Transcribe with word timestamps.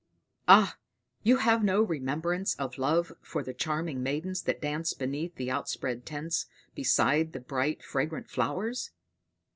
"Ah, 0.47 0.77
you 1.21 1.37
have 1.37 1.63
no 1.63 1.79
remembrance 1.83 2.55
of 2.55 2.79
love 2.79 3.13
for 3.21 3.43
the 3.43 3.53
charming 3.53 4.01
maidens 4.01 4.41
that 4.41 4.59
danced 4.59 4.97
beneath 4.97 5.35
the 5.35 5.51
outspread 5.51 6.07
tents 6.07 6.47
beside 6.73 7.33
the 7.33 7.39
bright 7.39 7.83
fragrant 7.83 8.27
flowers? 8.27 8.89